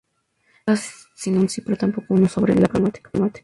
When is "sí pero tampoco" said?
1.47-2.15